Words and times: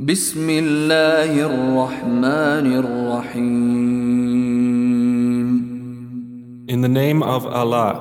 بسم 0.00 0.50
الله 0.50 1.46
الرحمن 1.46 2.66
الرحيم 2.82 3.84
In 6.68 6.80
the 6.80 6.88
name 6.88 7.22
of 7.22 7.46
Allah, 7.46 7.92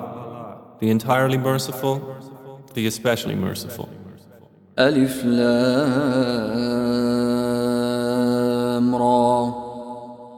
the 0.79 0.89
entirely 0.89 1.37
merciful, 1.37 2.01
the 2.73 2.87
especially 2.87 3.35
merciful. 3.35 3.89
ألف 4.79 5.25
لام 5.25 7.11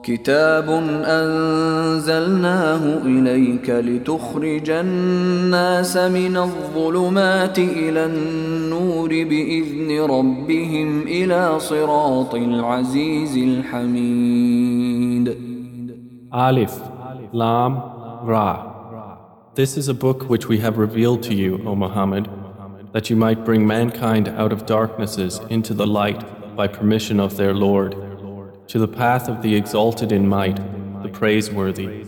كتاب 0.05 0.71
أنزلناه 1.05 3.03
إليك 3.05 3.71
لتخرج 3.71 4.71
الناس 4.71 5.97
من 5.97 6.37
الظلمات 6.37 7.59
إلى 7.59 8.07
النور 8.07 9.09
بإذن 9.09 10.01
ربهم 10.01 11.03
إلى 11.03 11.61
صراط 11.61 12.35
العزيز 12.35 13.37
الحميد 13.37 15.01
Alif, 16.33 16.73
Lam, 17.33 17.75
Ra. 18.23 18.71
This 19.57 19.77
is 19.77 19.89
a 19.89 19.95
book 19.95 20.31
which 20.31 20.47
we 20.47 20.59
have 20.59 20.79
revealed 20.79 21.25
to 21.25 21.35
you, 21.35 21.61
O 21.67 21.75
Muhammad, 21.75 22.29
that 22.93 23.11
you 23.11 23.17
might 23.17 23.45
bring 23.45 23.67
mankind 23.67 24.29
out 24.29 24.53
of 24.53 24.65
darknesses 24.65 25.41
into 25.51 25.75
the 25.75 25.89
light 25.89 26.23
by 26.55 26.69
permission 26.69 27.19
of 27.19 27.37
their 27.37 27.53
Lord, 27.53 27.97
to 28.69 28.79
the 28.79 28.89
path 28.89 29.29
of 29.29 29.43
the 29.43 29.55
exalted 29.55 30.13
in 30.13 30.29
might, 30.29 30.57
the 31.03 31.09
praiseworthy. 31.09 32.07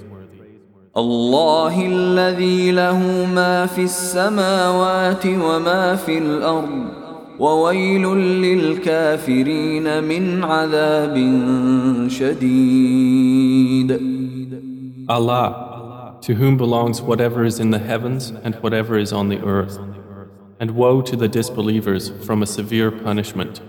الله 0.97 1.87
الذي 1.87 2.73
له 2.73 3.27
ما 3.35 3.67
في 3.67 3.83
السماوات 3.85 5.27
وما 5.27 5.97
في 5.97 6.19
الأرض 6.19 7.03
وويل 7.39 8.07
للكافرين 8.17 10.05
من 10.05 10.45
عذاب 10.45 11.17
شديد 12.09 13.43
Allah, 15.09 16.19
to 16.23 16.35
whom 16.35 16.57
belongs 16.57 17.03
whatever 17.03 17.45
is 17.45 17.59
in 17.59 17.71
the 17.71 17.79
heavens 17.79 18.33
and 18.45 18.55
whatever 18.57 18.97
is 18.97 19.13
on 19.13 19.29
the 19.29 19.41
earth. 19.45 19.79
And 20.61 20.71
woe 20.73 21.03
to 21.03 21.17
the 21.17 21.27
disbelievers 21.27 22.11
from 22.25 22.43
a 22.43 22.47
severe 22.47 22.91
punishment. 22.91 23.61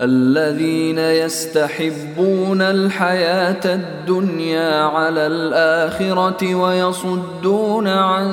الذين 0.00 0.98
يستحبون 0.98 2.62
الحياة 2.62 3.60
الدنيا 3.64 4.82
على 4.82 5.26
الآخرة 5.26 6.54
ويصدون 6.54 7.88
عن 7.88 8.32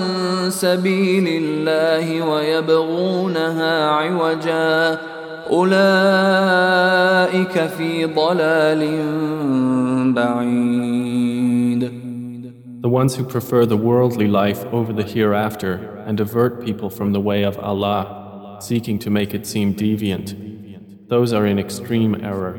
سبيل 0.50 1.28
الله 1.28 2.22
ويبغونها 2.30 3.88
عوجا 3.88 5.00
أولئك 5.50 5.72
في 7.68 8.06
ضلال 8.06 9.04
بعيد 10.14 10.92
The 12.82 12.90
ones 12.90 13.16
who 13.16 13.24
prefer 13.24 13.68
the 13.68 13.78
worldly 13.78 14.28
life 14.28 14.66
over 14.74 14.92
the 14.92 15.04
hereafter 15.04 16.02
and 16.08 16.18
divert 16.18 16.66
people 16.66 16.90
from 16.90 17.14
the 17.14 17.20
way 17.20 17.44
of 17.44 17.60
Allah, 17.60 18.58
seeking 18.60 18.98
to 18.98 19.12
make 19.12 19.36
it 19.36 19.46
seem 19.46 19.76
deviant, 19.76 20.51
those 21.12 21.34
are 21.34 21.46
in 21.46 21.60
extreme 21.60 22.16
error. 22.24 22.56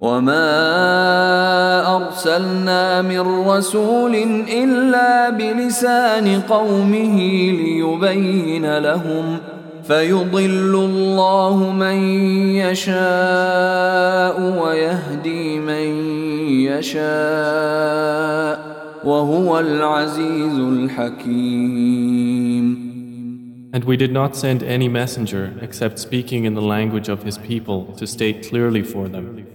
وما 0.00 0.36
أرسلنا 1.96 3.02
من 3.02 3.48
رسول 3.48 4.14
إلا 4.48 5.30
بلسان 5.30 6.40
قومه 6.40 7.16
ليبين 7.52 8.78
لهم 8.78 9.38
فيضل 9.82 10.74
الله 10.74 11.72
من 11.72 11.96
يشاء 12.60 14.40
ويهدي 14.40 15.58
من 15.58 15.86
يشاء 16.68 18.56
وهو 19.04 19.58
العزيز 19.58 20.58
الحكيم 20.58 22.06
And 23.75 23.85
we 23.85 23.95
did 23.95 24.11
not 24.11 24.35
send 24.35 24.63
any 24.63 24.89
messenger 24.89 25.57
except 25.61 25.97
speaking 25.97 26.45
in 26.45 26.55
the 26.55 26.61
language 26.61 27.07
of 27.07 27.23
his 27.23 27.37
people 27.37 27.93
to 27.95 28.05
state 28.05 28.47
clearly 28.49 28.83
for 28.83 29.07
them. 29.07 29.47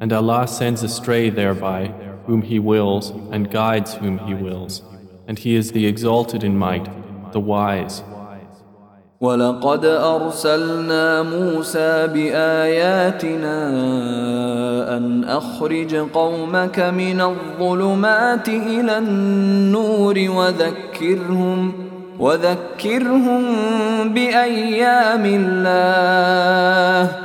And 0.00 0.12
Allah 0.12 0.46
sends 0.46 0.82
astray 0.82 1.30
thereby 1.30 1.88
whom 2.26 2.42
He 2.42 2.58
wills 2.58 3.10
and 3.32 3.50
guides 3.50 3.94
whom 3.94 4.18
He 4.18 4.34
wills. 4.34 4.82
And 5.26 5.38
He 5.38 5.54
is 5.54 5.72
the 5.72 5.86
exalted 5.86 6.44
in 6.44 6.56
might, 6.58 6.86
the 7.32 7.40
wise. 7.40 8.02
ولقد 9.20 9.84
أرسلنا 9.84 11.22
موسى 11.22 12.06
بآياتنا 12.06 13.56
أن 14.96 15.24
أخرج 15.24 15.94
قومك 15.94 16.80
من 16.80 17.20
الظلمات 17.20 18.48
إلى 18.48 18.98
النور 18.98 20.14
وذكرهم 20.28 21.72
وذكرهم 22.18 23.42
بأيام 24.14 25.24
الله 25.26 27.16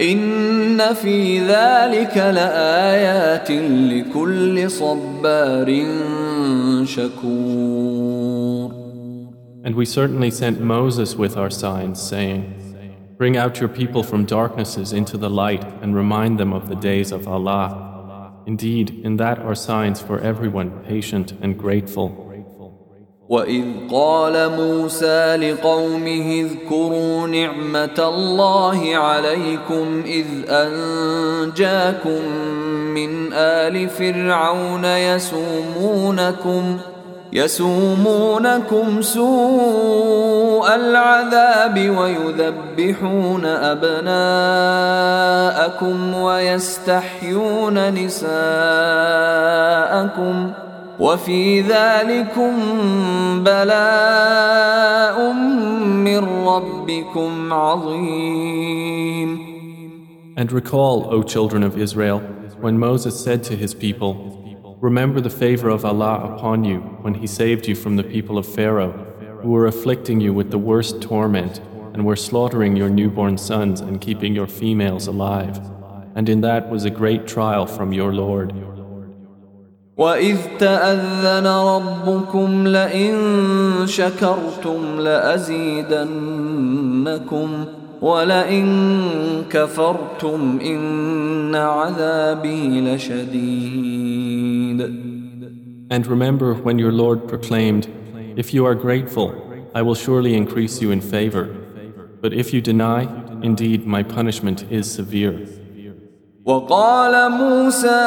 إن 0.00 0.94
في 0.94 1.40
ذلك 1.40 2.16
لآيات 2.16 3.50
لكل 3.50 4.70
صبار 4.70 5.84
شكور 6.84 8.76
And 9.64 9.74
we 9.74 9.84
certainly 9.84 10.30
sent 10.30 10.60
Moses 10.60 11.16
with 11.16 11.36
our 11.36 11.50
signs, 11.50 12.00
saying, 12.00 12.54
Bring 13.18 13.36
out 13.36 13.58
your 13.58 13.68
people 13.68 14.04
from 14.04 14.24
darknesses 14.24 14.92
into 14.92 15.18
the 15.18 15.28
light 15.28 15.64
and 15.82 15.96
remind 15.96 16.38
them 16.38 16.52
of 16.52 16.68
the 16.68 16.76
days 16.76 17.10
of 17.10 17.26
Allah. 17.26 18.32
Indeed, 18.46 19.00
in 19.02 19.16
that 19.16 19.40
are 19.40 19.56
signs 19.56 20.00
for 20.00 20.20
everyone 20.20 20.84
patient 20.84 21.32
and 21.40 21.58
grateful. 21.58 22.29
وإذ 23.31 23.63
قال 23.91 24.49
موسى 24.49 25.35
لقومه 25.35 26.45
اذكروا 26.45 27.27
نعمة 27.27 27.99
الله 27.99 28.95
عليكم 28.95 30.03
إذ 30.05 30.25
أنجاكم 30.49 32.21
من 32.93 33.33
آل 33.33 33.89
فرعون 33.89 34.85
يسومونكم 34.85 36.77
يسومونكم 37.33 39.01
سوء 39.01 40.75
العذاب 40.75 41.89
ويذبحون 41.97 43.45
أبناءكم 43.45 44.13
ويستحيون 46.13 47.93
نساءكم 47.93 48.31
وفي 51.00 51.60
ذلكم 51.60 52.52
بلاء 53.44 55.32
من 56.06 56.18
ربكم 56.46 57.52
عظيم 57.52 59.46
And 60.38 60.52
recall, 60.52 61.06
O 61.14 61.22
children 61.22 61.62
of 61.62 61.78
Israel, 61.78 62.20
when 62.60 62.78
Moses 62.78 63.18
said 63.18 63.42
to 63.44 63.56
his 63.56 63.72
people, 63.72 64.36
Remember 64.80 65.22
the 65.22 65.30
favor 65.30 65.70
of 65.70 65.86
Allah 65.86 66.34
upon 66.34 66.62
you 66.62 66.80
when 67.00 67.14
He 67.14 67.26
saved 67.26 67.66
you 67.66 67.74
from 67.74 67.96
the 67.96 68.04
people 68.04 68.36
of 68.36 68.46
Pharaoh, 68.46 68.92
who 69.42 69.50
were 69.50 69.66
afflicting 69.66 70.20
you 70.20 70.34
with 70.34 70.50
the 70.50 70.58
worst 70.58 71.00
torment 71.00 71.60
and 71.94 72.04
were 72.04 72.14
slaughtering 72.14 72.76
your 72.76 72.90
newborn 72.90 73.38
sons 73.38 73.80
and 73.80 74.02
keeping 74.02 74.34
your 74.34 74.46
females 74.46 75.06
alive. 75.06 75.58
And 76.14 76.28
in 76.28 76.42
that 76.42 76.68
was 76.68 76.84
a 76.84 76.90
great 76.90 77.26
trial 77.26 77.66
from 77.66 77.94
your 77.94 78.12
Lord. 78.12 78.52
وإذ 80.00 80.36
تأذن 80.58 81.46
ربكم 81.46 82.66
لئن 82.68 83.16
شكرتم 83.84 85.00
لأزيدنكم 85.00 85.88
ولئن 88.02 88.66
كفرتم 89.50 90.58
إن 90.64 91.54
عذابي 91.54 92.80
لشديد 92.80 94.36
And 95.88 96.04
remember 96.08 96.52
when 96.54 96.80
your 96.80 96.90
Lord 96.90 97.28
proclaimed, 97.28 97.86
If 98.36 98.52
you 98.52 98.66
are 98.66 98.74
grateful, 98.74 99.32
I 99.74 99.80
will 99.80 99.94
surely 99.94 100.34
increase 100.34 100.82
you 100.82 100.90
in 100.90 101.00
favor. 101.00 101.44
But 102.20 102.34
if 102.34 102.52
you 102.52 102.60
deny, 102.60 103.08
indeed 103.42 103.86
my 103.86 104.02
punishment 104.02 104.70
is 104.70 104.92
severe. 104.92 105.48
وقال 106.46 107.30
موسى 107.30 108.06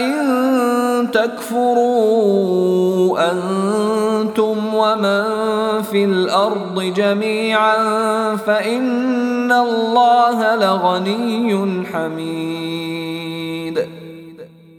إن 0.00 1.10
تكفروا 1.12 2.42
أنتم 3.32 4.74
ومن 4.74 5.22
في 5.82 6.04
الأرض 6.04 6.82
جميعا 6.82 7.76
فإن 8.36 9.52
الله 9.52 10.56
لغني 10.56 11.86
حميد 11.86 13.78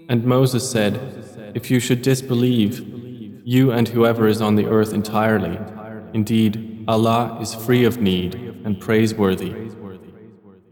And 0.09 0.25
Moses 0.25 0.69
said, 0.69 0.99
If 1.55 1.71
you 1.71 1.79
should 1.79 2.01
disbelieve, 2.01 2.83
you 3.45 3.71
and 3.71 3.87
whoever 3.87 4.27
is 4.27 4.41
on 4.41 4.55
the 4.55 4.65
earth 4.65 4.93
entirely, 4.93 5.57
indeed 6.13 6.83
Allah 6.87 7.37
is 7.41 7.55
free 7.55 7.85
of 7.85 8.01
need 8.01 8.35
and 8.65 8.79
praiseworthy. 8.79 9.53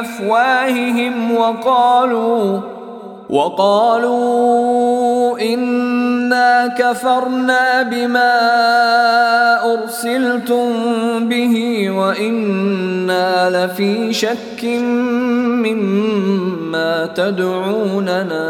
أفواههم 0.00 1.36
وقالوا 1.36 2.60
وقالوا 3.30 4.92
إنا 5.40 6.66
كفرنا 6.78 7.82
بما 7.82 8.34
أرسلتم 9.72 10.68
به 11.28 11.54
وإنا 11.90 13.50
لفي 13.50 14.12
شك 14.12 14.64
مما 15.64 17.06
تدعوننا 17.06 18.46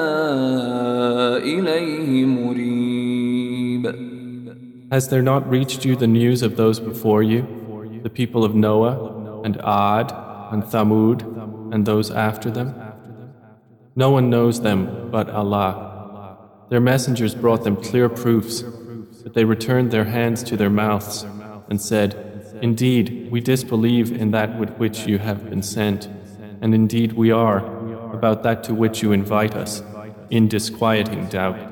إليه 1.36 2.24
مريب. 2.26 3.94
Has 4.90 5.08
there 5.08 5.22
not 5.22 5.48
reached 5.48 5.84
you 5.86 5.96
the 5.96 6.06
news 6.06 6.42
of 6.42 6.56
those 6.56 6.78
before 6.80 7.22
you, 7.22 7.46
the 8.02 8.10
people 8.10 8.44
of 8.44 8.54
Noah 8.54 8.96
and 9.44 9.56
Ad? 9.64 10.21
And 10.52 10.62
Thamud 10.62 11.72
and 11.72 11.86
those 11.86 12.10
after 12.10 12.50
them? 12.50 12.74
No 13.94 14.10
one 14.10 14.30
knows 14.30 14.60
them 14.60 15.10
but 15.10 15.28
Allah. 15.30 15.90
Their 16.70 16.80
messengers 16.80 17.34
brought 17.34 17.64
them 17.64 17.76
clear 17.76 18.08
proofs, 18.08 18.62
but 19.22 19.34
they 19.34 19.44
returned 19.44 19.90
their 19.90 20.04
hands 20.04 20.42
to 20.44 20.56
their 20.56 20.70
mouths 20.70 21.24
and 21.68 21.80
said, 21.80 22.58
Indeed, 22.62 23.28
we 23.30 23.40
disbelieve 23.40 24.12
in 24.12 24.30
that 24.30 24.58
with 24.58 24.70
which 24.78 25.06
you 25.06 25.18
have 25.18 25.50
been 25.50 25.62
sent, 25.62 26.08
and 26.60 26.74
indeed 26.74 27.12
we 27.12 27.30
are 27.30 27.58
about 28.14 28.42
that 28.44 28.62
to 28.64 28.74
which 28.74 29.02
you 29.02 29.12
invite 29.12 29.54
us, 29.54 29.82
in 30.30 30.48
disquieting 30.48 31.26
doubt. 31.26 31.71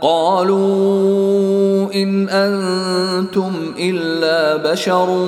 قالوا 0.00 1.92
إن 1.94 2.28
أنتم 2.28 3.52
إلا 3.78 4.56
بشر 4.72 5.26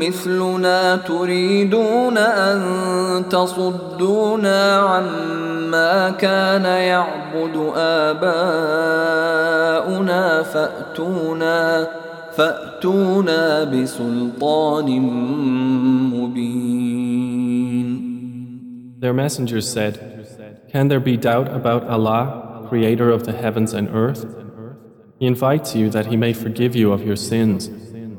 مثلنا 0.00 0.96
تريدون 0.96 2.18
أن 2.18 2.62
تصدونا 3.30 4.76
عما 4.76 6.10
كان 6.10 6.64
يعبد 6.64 7.72
آباؤنا 7.76 8.32
فأتونا 10.42 11.88
فأتونا 12.36 13.64
بسلطان 13.64 15.00
مبين. 16.14 16.92
Their 19.00 19.12
messengers 19.12 19.68
said, 19.68 19.98
Can 20.70 20.88
there 20.88 21.00
be 21.00 21.16
doubt 21.16 21.48
about 21.48 21.84
Allah? 21.84 22.51
Creator 22.72 23.10
of 23.10 23.24
the 23.24 23.32
heavens 23.32 23.74
and 23.74 23.86
earth. 23.90 24.24
He 25.18 25.26
invites 25.26 25.76
you 25.76 25.90
that 25.90 26.06
he 26.06 26.16
may 26.16 26.32
forgive 26.32 26.74
you 26.74 26.90
of 26.90 27.04
your 27.04 27.16
sins, 27.16 27.66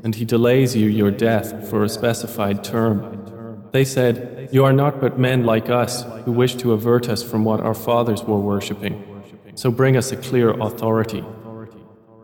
and 0.04 0.14
he 0.14 0.26
delays 0.26 0.76
you 0.76 0.88
your 0.88 1.10
death 1.10 1.68
for 1.72 1.84
a 1.84 1.90
specified 1.90 2.64
term. 2.64 3.68
They 3.72 3.84
said, 3.84 4.50
You 4.52 4.64
are 4.64 4.72
not 4.72 5.02
but 5.02 5.18
men 5.18 5.44
like 5.44 5.72
us 5.72 6.04
who 6.24 6.32
wish 6.32 6.54
to 6.58 6.74
avert 6.74 7.10
us 7.10 7.24
from 7.24 7.44
what 7.44 7.62
our 7.62 7.74
fathers 7.74 8.22
were 8.26 8.38
worshipping. 8.38 8.96
So 9.56 9.72
bring 9.72 9.98
us 9.98 10.12
a 10.12 10.18
clear 10.18 10.52
authority. 10.52 11.26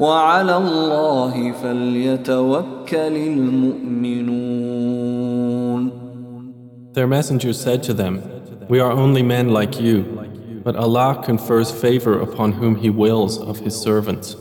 وعلى 0.00 0.56
الله 0.56 1.52
فليتوكل 1.62 3.16
المؤمنون 3.16 4.80
Their 6.92 7.06
messengers 7.06 7.60
said 7.60 7.84
to 7.84 7.94
them, 7.94 8.20
We 8.68 8.80
are 8.80 8.90
only 8.90 9.22
men 9.22 9.50
like 9.50 9.80
you, 9.80 10.02
but 10.64 10.74
Allah 10.74 11.22
confers 11.24 11.70
favor 11.70 12.18
upon 12.20 12.50
whom 12.52 12.74
He 12.74 12.90
wills 12.90 13.38
of 13.38 13.60
His 13.60 13.76
servants. 13.80 14.34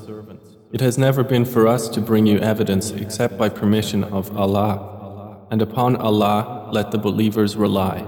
It 0.74 0.80
has 0.80 0.98
never 0.98 1.22
been 1.22 1.44
for 1.44 1.68
us 1.68 1.88
to 1.90 2.00
bring 2.00 2.26
you 2.26 2.40
evidence 2.40 2.90
except 2.90 3.38
by 3.38 3.48
permission 3.48 4.02
of 4.02 4.36
Allah, 4.36 5.36
and 5.48 5.62
upon 5.62 5.94
Allah 5.94 6.68
let 6.72 6.90
the 6.90 6.98
believers 6.98 7.54
rely. 7.54 8.02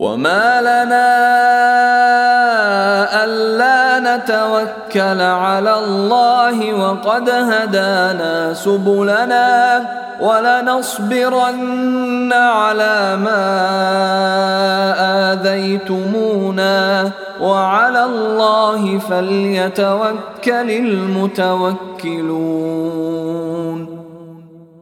وما 0.00 0.60
لنا 0.60 1.08
ألا 3.24 4.00
نتوكل 4.00 5.20
على 5.20 5.74
الله 5.84 6.74
وقد 6.74 7.30
هدانا 7.30 8.54
سبلنا 8.54 9.80
ولنصبرن 10.20 11.52
على 12.32 13.16
ما 13.16 13.46
آذيتمونا 15.32 17.10
وعلى 17.40 18.04
الله 18.04 18.98
فليتوكل 18.98 20.70
المتوكلون 20.70 22.40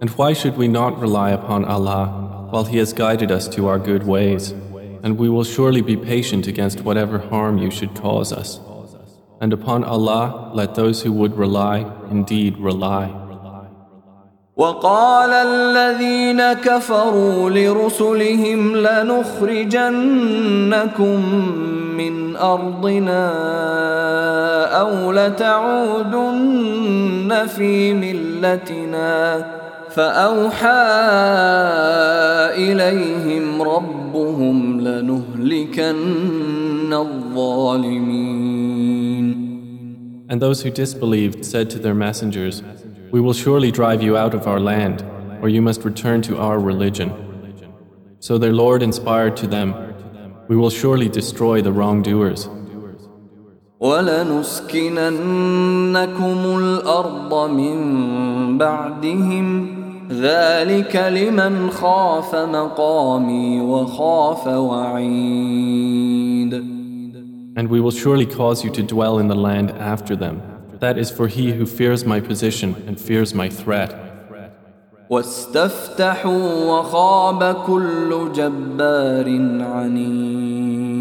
And 0.01 0.11
why 0.11 0.33
should 0.33 0.57
we 0.57 0.69
not 0.69 1.01
rely 1.01 1.31
upon 1.31 1.65
Allah 1.65 2.07
while 2.53 2.67
He 2.67 2.79
has 2.79 2.93
guided 2.93 3.33
us 3.33 3.49
to 3.49 3.67
our 3.67 3.81
good 3.81 4.07
ways? 4.07 4.55
And 5.08 5.18
we 5.18 5.30
will 5.30 5.44
surely 5.44 5.82
be 5.82 5.98
patient 5.98 6.48
against 6.48 6.82
whatever 6.82 7.18
harm 7.18 7.58
you 7.58 7.72
should 7.72 7.94
cause 7.96 8.32
us. 8.32 8.60
And 9.42 9.52
upon 9.52 9.84
Allah 9.84 10.52
let 10.54 10.76
those 10.76 11.04
who 11.04 11.12
would 11.12 11.36
rely 11.36 11.86
indeed 12.10 12.58
rely. 12.58 13.24
وقال 14.58 15.34
الذين 15.34 16.54
كفروا 16.54 17.50
لرسلهم 17.50 18.76
لنخرجنكم 18.78 19.90
من 21.98 22.36
ارضنا 22.36 23.34
او 24.82 25.12
لتعودن 25.12 26.54
في 27.48 27.94
ملتنا 27.94 29.46
فاوحى 29.90 30.68
اليهم 32.56 33.62
ربهم 33.62 33.97
لنهلكن 34.82 35.94
الظالمين 36.94 38.64
And 40.30 40.42
those 40.42 40.62
who 40.64 40.72
disbelieved 40.72 41.46
said 41.46 41.70
to 41.72 41.80
their 41.80 41.94
messengers, 41.94 42.64
We 43.12 43.22
will 43.22 43.34
surely 43.34 43.72
drive 43.72 44.02
you 44.02 44.18
out 44.18 44.34
of 44.34 44.48
our 44.48 44.60
land, 44.60 45.04
or 45.42 45.50
you 45.50 45.62
must 45.62 45.84
return 45.84 46.22
to 46.24 46.38
our 46.40 46.60
religion. 46.60 47.12
So 48.20 48.38
their 48.38 48.54
Lord 48.54 48.82
inspired 48.82 49.36
to 49.38 49.48
them, 49.48 49.76
We 50.48 50.56
will 50.56 50.72
surely 50.72 51.10
destroy 51.10 51.62
the 51.62 51.72
wrongdoers. 51.72 52.50
ولنسكننكم 53.80 54.98
الأرض 56.58 57.50
من 57.50 57.78
بعدهم 58.58 59.77
ذلك 60.12 60.96
لمن 60.96 61.70
خاف 61.70 62.36
مقامي 62.36 63.62
وخاف 63.62 64.48
وعيد 64.48 66.14
And 67.56 67.70
we 67.70 67.80
will 67.80 67.92
surely 67.92 68.26
cause 68.26 68.64
you 68.64 68.72
to 68.72 68.82
dwell 68.82 69.20
in 69.20 69.28
the 69.28 69.36
land 69.36 69.70
after 69.72 70.16
them. 70.16 70.42
That 70.80 70.98
is 70.98 71.12
for 71.12 71.28
he 71.28 71.52
who 71.52 71.68
fears 71.68 72.04
my 72.04 72.20
position 72.20 72.76
and 72.88 73.00
fears 73.00 73.34
my 73.34 73.48
threat. 73.50 73.94
واستفتحوا 75.10 76.66
وخاب 76.66 77.56
كل 77.66 78.32
جبار 78.34 79.28
عنيد 79.62 80.94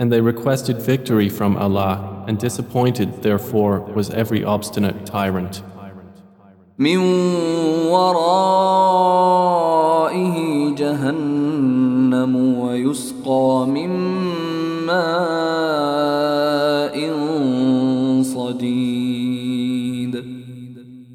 And 0.00 0.10
they 0.12 0.20
requested 0.20 0.82
victory 0.82 1.28
from 1.28 1.56
Allah, 1.56 2.24
and 2.26 2.36
disappointed, 2.36 3.22
therefore, 3.22 3.80
was 3.94 4.10
every 4.10 4.42
obstinate 4.44 5.06
tyrant. 5.06 5.62
من 6.79 6.97
ورائه 7.91 8.35
جهنم 10.75 12.59
ويسقى 12.59 13.65
من 13.67 13.89
ماء 14.87 15.09
صديد 18.23 19.19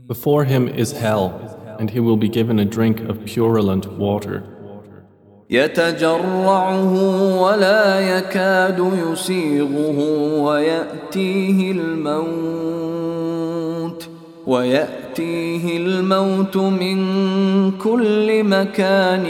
Before 0.07 0.45
him 0.45 0.69
is 0.69 0.93
hell, 0.93 1.33
and 1.79 1.89
he 1.89 1.99
will 1.99 2.19
be 2.19 2.29
given 2.29 2.59
a 2.59 2.67
drink 2.67 3.01
of 3.01 3.25
purulent 3.25 3.87
water. 3.99 4.43
يتجرعه 5.51 6.93
ولا 7.43 8.01
يكاد 8.17 8.93
يسيغه 9.09 9.99
ويأتيه 10.43 11.73
الموت 11.73 12.75
ويأتيه 14.48 15.78
الموت 15.78 16.58
من 16.58 16.98
كل 17.72 18.44
مكان 18.44 19.26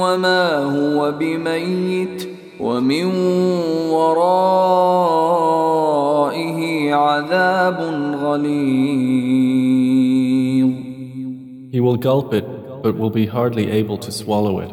وما 0.00 0.56
هو 0.56 1.12
بميت 1.12 2.28
ومن 2.60 3.04
ورائه 3.90 5.38
عذاب 6.94 7.80
غليظ 8.22 9.48
He 11.70 11.80
will 11.80 11.98
gulp 11.98 12.32
it, 12.32 12.46
but 12.82 12.96
will 12.96 13.10
be 13.10 13.26
hardly 13.26 13.70
able 13.70 13.98
to 13.98 14.10
swallow 14.10 14.58
it. 14.60 14.72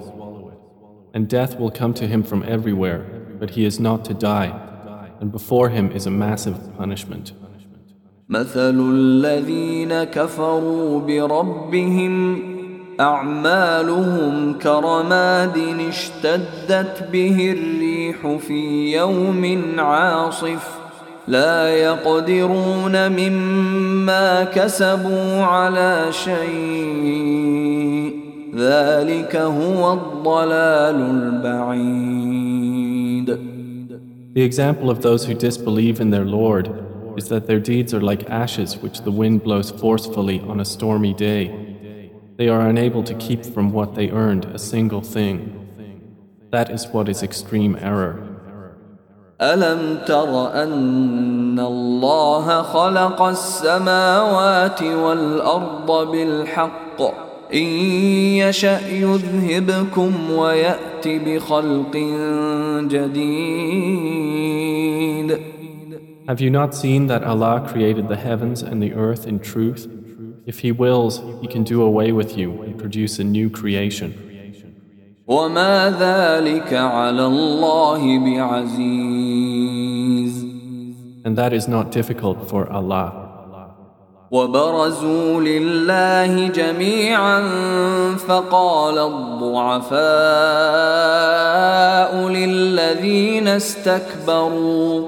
And 1.13 1.27
death 1.27 1.59
will 1.59 1.69
come 1.69 1.93
to 1.95 2.07
him 2.07 2.23
from 2.23 2.41
everywhere, 2.55 3.01
but 3.39 3.49
he 3.51 3.65
is 3.65 3.79
not 3.79 4.05
to 4.05 4.13
die, 4.13 4.51
and 5.19 5.29
before 5.31 5.67
him 5.69 5.91
is 5.91 6.05
a 6.07 6.11
massive 6.11 6.57
punishment. 6.77 7.33
مثل 8.30 8.90
الذين 8.94 10.04
كفروا 10.04 11.00
بربهم 11.00 12.42
أعمالهم 13.00 14.58
كرماد 14.58 15.58
اشتدت 15.88 17.08
به 17.12 17.52
الريح 17.52 18.36
في 18.36 18.92
يوم 18.96 19.62
عاصف 19.78 20.78
لا 21.28 21.68
يقدرون 21.68 23.08
مما 23.12 24.44
كسبوا 24.44 25.42
على 25.42 26.06
شيء 26.10 27.50
ذلك 28.56 29.36
هو 29.36 29.92
الضلال 29.92 31.00
البعيد. 31.10 32.30
The 34.34 34.42
example 34.42 34.88
of 34.90 35.02
those 35.02 35.24
who 35.24 35.34
disbelieve 35.34 36.00
in 36.00 36.10
their 36.10 36.24
Lord 36.24 36.89
is 37.19 37.29
that 37.29 37.47
their 37.47 37.59
deeds 37.59 37.93
are 37.93 38.01
like 38.01 38.29
ashes 38.29 38.77
which 38.77 39.01
the 39.01 39.11
wind 39.11 39.43
blows 39.43 39.71
forcefully 39.71 40.39
on 40.41 40.59
a 40.59 40.65
stormy 40.65 41.13
day. 41.13 41.43
They 42.37 42.49
are 42.49 42.67
unable 42.67 43.03
to 43.03 43.13
keep 43.15 43.45
from 43.45 43.71
what 43.71 43.95
they 43.95 44.09
earned 44.09 44.45
a 44.45 44.59
single 44.59 45.01
thing. 45.01 45.37
That 46.51 46.69
is 46.69 46.87
what 46.87 47.07
is 47.09 47.23
extreme 47.23 47.77
error. 47.81 48.35
ألم 49.41 49.97
تر 50.07 50.63
أن 50.63 51.59
الله 51.59 52.61
خلق 52.61 53.21
السماوات 53.21 54.83
والأرض 54.83 56.11
بالحق 56.11 57.01
إن 57.53 57.67
يشأ 58.39 58.79
يذهبكم 58.89 60.31
ويأت 60.31 61.07
بخلق 61.07 61.97
جديد 62.87 64.15
Have 66.29 66.41
you 66.41 66.49
not 66.49 66.73
seen 66.73 67.07
that 67.07 67.23
Allah 67.23 67.63
created 67.67 68.07
the 68.07 68.15
heavens 68.15 68.61
and 68.63 68.81
the 68.81 68.93
earth 68.93 69.27
in 69.27 69.39
truth? 69.39 69.87
If 70.45 70.59
He 70.59 70.71
wills, 70.71 71.21
He 71.41 71.47
can 71.47 71.63
do 71.63 71.81
away 71.81 72.11
with 72.11 72.37
you 72.37 72.63
and 72.63 72.77
produce 72.77 73.19
a 73.19 73.23
new 73.23 73.49
creation. 73.49 74.13
وما 75.27 75.89
ذلك 75.99 76.73
على 76.73 77.25
الله 77.25 78.19
بعزيز 78.19 79.35
And 81.25 81.35
that 81.35 81.53
is 81.53 81.67
not 81.67 81.91
difficult 81.91 82.47
for 82.49 82.71
Allah. 82.71 83.25
وبرزوا 84.31 85.41
لله 85.41 86.47
جميعا 86.47 87.41
فقال 88.17 88.97
الضعفاء 88.97 89.95
للذين 92.27 93.47
استكبروا 93.47 95.07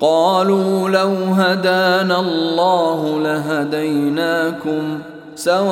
قالوا 0.00 0.88
لو 0.88 1.14
هدانا 1.34 2.20
الله 2.20 3.20
لهديناكم 3.20 4.98
سواء 5.34 5.70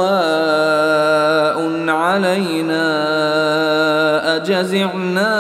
علينا 1.89 2.87
أجزعنا 4.37 5.33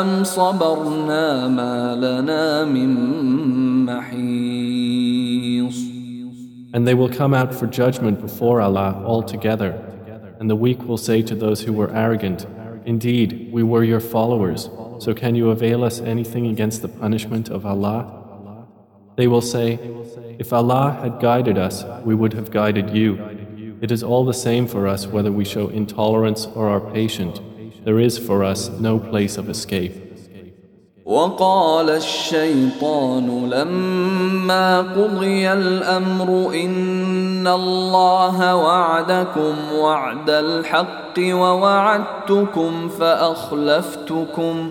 أم 0.00 0.24
صبرنا 0.24 1.48
ما 1.48 1.94
لنا 1.94 2.64
من 2.64 2.94
محيص 3.86 4.72
And 6.74 6.86
they 6.88 6.94
will 6.94 7.10
come 7.10 7.34
out 7.34 7.54
for 7.54 7.66
judgment 7.66 8.20
before 8.22 8.62
Allah 8.62 9.02
all 9.04 9.22
together. 9.22 9.72
And 10.40 10.48
the 10.48 10.56
weak 10.56 10.82
will 10.88 10.96
say 10.96 11.20
to 11.22 11.34
those 11.34 11.60
who 11.60 11.72
were 11.72 11.90
arrogant, 11.94 12.46
Indeed, 12.86 13.50
we 13.52 13.62
were 13.62 13.84
your 13.84 14.00
followers, 14.00 14.70
so 14.98 15.14
can 15.14 15.34
you 15.34 15.50
avail 15.50 15.84
us 15.84 16.00
anything 16.00 16.46
against 16.46 16.82
the 16.82 16.88
punishment 16.88 17.48
of 17.48 17.66
Allah? 17.66 18.22
They 19.16 19.26
will 19.26 19.42
say, 19.42 19.78
If 20.38 20.52
Allah 20.52 20.98
had 21.02 21.20
guided 21.20 21.58
us, 21.58 21.84
we 22.04 22.14
would 22.14 22.32
have 22.34 22.50
guided 22.50 22.90
you. 22.90 23.78
It 23.80 23.90
is 23.90 24.02
all 24.02 24.24
the 24.24 24.34
same 24.34 24.66
for 24.66 24.86
us 24.86 25.06
whether 25.06 25.32
we 25.32 25.44
show 25.44 25.68
intolerance 25.68 26.46
or 26.46 26.68
are 26.68 26.80
patient. 26.92 27.40
There 27.84 27.98
is 27.98 28.16
for 28.18 28.44
us 28.44 28.68
no 28.68 28.98
place 28.98 29.36
of 29.36 29.48
escape. 29.48 30.02
وقال 31.04 31.90
الشيطان 31.90 33.50
لما 33.50 34.80
قضي 34.80 35.52
الامر 35.52 36.54
ان 36.54 37.46
الله 37.46 38.56
وعدكم 38.56 39.54
وعد 39.74 40.30
الحق 40.30 41.18
ووعدتكم 41.18 42.88
فاخلفتكم 42.88 44.70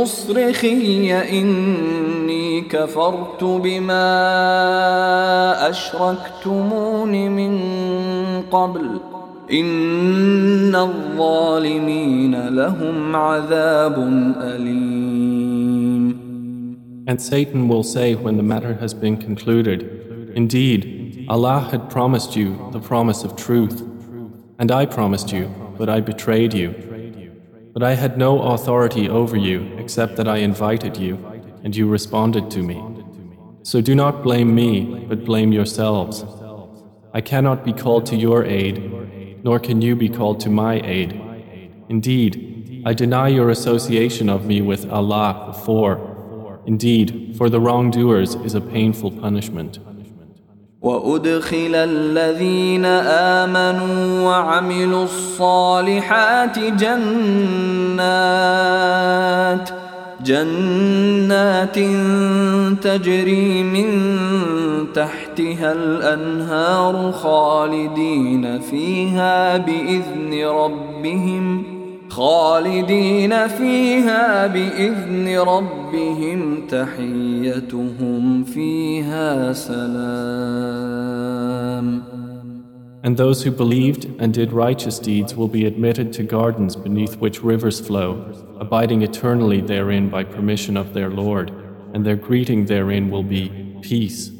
بمصرخي 0.00 1.12
اني 1.12 2.60
كفرت 2.60 3.44
بما 3.44 4.08
اشركتمون 5.70 7.30
من 7.30 7.52
قبل 8.50 9.00
إن 9.52 10.74
الظالمين 10.74 12.48
لهم 12.48 13.16
عذاب 13.16 13.98
أليم 14.40 15.36
And 17.08 17.22
Satan 17.22 17.68
will 17.68 17.84
say 17.84 18.16
when 18.16 18.36
the 18.36 18.42
matter 18.42 18.74
has 18.82 18.92
been 18.92 19.16
concluded, 19.16 19.80
Indeed, 20.34 21.24
Allah 21.28 21.60
had 21.70 21.88
promised 21.88 22.34
you 22.34 22.48
the 22.72 22.80
promise 22.80 23.22
of 23.22 23.36
truth, 23.36 23.78
and 24.58 24.72
I 24.72 24.86
promised 24.86 25.30
you, 25.30 25.44
but 25.78 25.88
I 25.88 26.00
betrayed 26.00 26.52
you. 26.52 26.74
But 27.73 27.83
I 27.83 27.93
had 27.95 28.17
no 28.17 28.41
authority 28.41 29.07
over 29.07 29.37
you 29.37 29.75
except 29.77 30.17
that 30.17 30.27
I 30.27 30.37
invited 30.37 30.97
you, 30.97 31.15
and 31.63 31.75
you 31.75 31.87
responded 31.87 32.51
to 32.51 32.61
me. 32.61 32.83
So 33.63 33.79
do 33.79 33.95
not 33.95 34.23
blame 34.23 34.53
me, 34.53 35.05
but 35.07 35.23
blame 35.23 35.53
yourselves. 35.53 36.25
I 37.13 37.21
cannot 37.21 37.63
be 37.63 37.73
called 37.73 38.05
to 38.07 38.15
your 38.15 38.43
aid, 38.45 39.43
nor 39.43 39.59
can 39.59 39.81
you 39.81 39.95
be 39.95 40.09
called 40.09 40.39
to 40.41 40.49
my 40.49 40.81
aid. 40.81 41.21
Indeed, 41.89 42.83
I 42.85 42.93
deny 42.93 43.27
your 43.27 43.49
association 43.49 44.29
of 44.29 44.45
me 44.45 44.61
with 44.61 44.89
Allah 44.89 45.43
before. 45.47 46.61
Indeed, 46.65 47.35
for 47.37 47.49
the 47.49 47.59
wrongdoers 47.59 48.35
is 48.35 48.55
a 48.55 48.61
painful 48.61 49.11
punishment. 49.11 49.79
وأدخل 50.81 51.75
الذين 51.75 52.85
آمنوا 52.85 54.25
وعملوا 54.29 55.03
الصالحات 55.03 56.59
جنات 56.59 57.01
جنات 60.25 61.79
تجري 62.83 63.63
من 63.63 63.87
تحتها 64.93 65.71
الأنهار 65.71 67.11
خالدين 67.11 68.59
فيها 68.59 69.57
بإذن 69.57 70.45
ربهم. 70.47 71.70
خالدين 72.10 73.46
فيها 73.46 74.46
بإذن 74.46 75.38
ربهم 75.38 76.66
تحيتهم 76.66 78.44
فيها 78.44 79.52
سلام 79.52 80.86
And 83.02 83.16
those 83.16 83.44
who 83.44 83.50
believed 83.52 84.06
and 84.18 84.34
did 84.34 84.52
righteous 84.52 84.98
deeds 84.98 85.36
will 85.36 85.46
be 85.46 85.64
admitted 85.64 86.12
to 86.14 86.24
gardens 86.24 86.74
beneath 86.74 87.18
which 87.18 87.40
rivers 87.40 87.78
flow, 87.78 88.10
abiding 88.58 89.02
eternally 89.02 89.60
therein 89.60 90.08
by 90.08 90.24
permission 90.24 90.76
of 90.76 90.92
their 90.92 91.08
Lord, 91.08 91.52
and 91.94 92.04
their 92.04 92.16
greeting 92.16 92.66
therein 92.66 93.08
will 93.08 93.22
be 93.22 93.78
peace. 93.80 94.32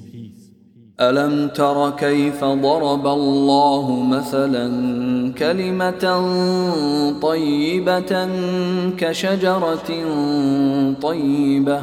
ألم 1.01 1.47
تر 1.47 1.89
كيف 1.89 2.43
ضرب 2.43 3.07
الله 3.07 4.03
مثلا 4.03 4.67
كلمة 5.33 6.03
طيبة 7.21 8.29
كشجرة 8.97 9.89
طيبة 11.01 11.81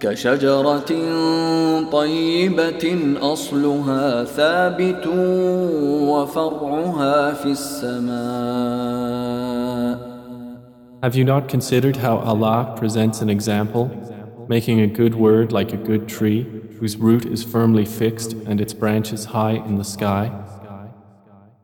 كشجرة 0.00 0.90
طيبة 1.92 2.84
أصلها 3.22 4.24
ثابت 4.24 5.06
وفرعها 6.10 7.32
في 7.32 7.46
السماء 7.46 9.10
Have 11.02 11.16
you 11.16 11.24
not 11.24 11.48
considered 11.48 11.96
how 11.96 12.18
Allah 12.18 12.74
presents 12.76 13.22
an 13.22 13.30
example, 13.30 13.88
making 14.48 14.80
a 14.80 14.86
good 14.86 15.14
word 15.14 15.50
like 15.50 15.72
a 15.72 15.78
good 15.78 16.06
tree, 16.08 16.46
whose 16.79 16.97
root 16.97 17.25
is 17.25 17.43
firmly 17.43 17.85
fixed 17.85 18.33
and 18.33 18.59
its 18.61 18.73
branches 18.73 19.25
high 19.25 19.53
in 19.53 19.77
the 19.77 19.83
sky? 19.83 20.31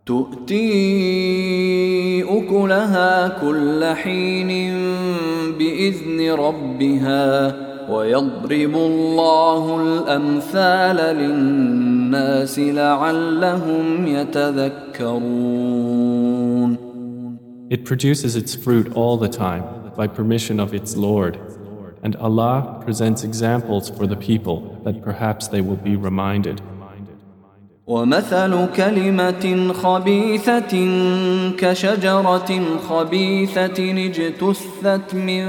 تؤتي 0.06 0.64
أكلها 2.24 3.28
كل 3.28 3.86
حين 3.96 4.74
بإذن 5.58 6.32
ربها 6.32 7.56
ويضرب 7.90 8.76
الله 8.76 9.82
الأمثال 9.82 10.96
للناس 11.16 12.60
لعلهم 12.60 14.08
يتذكرون 14.08 15.62
It 17.70 17.86
produces 17.86 18.36
its 18.36 18.54
fruit 18.54 18.92
all 18.96 19.16
the 19.18 19.30
time 19.30 19.64
by 19.96 20.06
permission 20.08 20.60
of 20.60 20.74
its 20.74 20.98
Lord. 20.98 21.40
And 22.06 22.16
Allah 22.16 22.82
presents 22.84 23.24
examples 23.24 23.90
for 23.90 24.08
the 24.08 24.16
people 24.16 24.80
that 24.84 25.02
perhaps 25.02 25.48
they 25.48 25.62
will 25.62 25.76
be 25.76 25.96
reminded. 25.96 26.62
ومثل 27.88 28.68
كلمة 28.76 29.74
خبيثة 29.74 30.74
كشجرة 31.58 32.78
خبيثة 32.90 33.80
اجتثت 34.08 35.16
من 35.16 35.46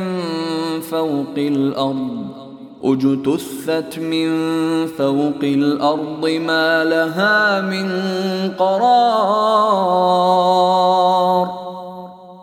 فوق 0.81 1.37
الأرض 1.37 2.43
اجتثت 2.85 3.99
من 3.99 4.29
فوق 4.87 5.43
الأرض 5.43 6.27
ما 6.27 6.85
لها 6.85 7.61
من 7.61 7.89
قرار 8.59 9.93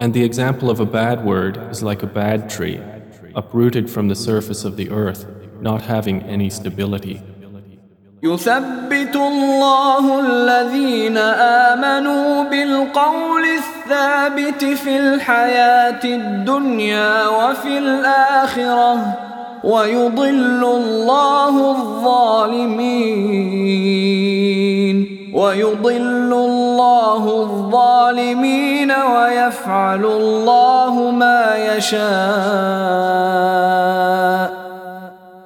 And 0.01 0.13
the 0.13 0.23
example 0.23 0.69
of 0.69 0.79
a 0.79 0.85
bad 0.85 1.25
word 1.25 1.57
is 1.71 1.83
like 1.83 2.03
a 2.03 2.07
bad 2.07 2.49
tree, 2.49 2.79
uprooted 3.35 3.89
from 3.89 4.07
the 4.07 4.15
surface 4.15 4.65
of 4.65 4.75
the 4.77 4.89
earth, 4.89 5.25
not 5.61 5.81
having 5.81 6.21
any 6.23 6.49
stability. 6.49 7.21
يثبت 8.23 9.15
الله 9.15 10.19
الذين 10.19 11.17
آمنوا 11.17 12.43
بالقول 12.43 13.43
الثابت 13.45 14.63
في 14.65 14.99
الحياة 14.99 16.03
الدنيا 16.03 17.27
وفي 17.27 17.77
الآخرة 17.77 19.17
ويضل 19.63 20.63
الله 20.63 21.71
الظالمين 21.71 22.79
ويضل 25.33 26.33
الله 26.33 27.41
الظالمين 27.41 28.91
ويفعل 28.91 30.05
الله 30.05 31.11
ما 31.11 31.55
يشاء 31.77 33.09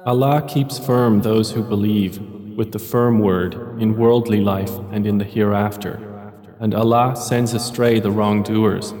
Allah 0.06 0.42
keeps 0.46 0.78
firm 0.78 1.22
those 1.22 1.52
who 1.52 1.62
believe 1.62 2.20
with 2.56 2.72
the 2.72 2.78
firm 2.78 3.20
word 3.20 3.54
in 3.80 3.96
worldly 3.96 4.42
life 4.42 4.72
and 4.92 5.06
in 5.06 5.16
the 5.16 5.24
hereafter. 5.24 5.98
And 6.60 6.74
Allah 6.74 7.16
sends 7.16 7.54
astray 7.54 8.00
the 8.00 8.10
wrongdoers. 8.10 8.92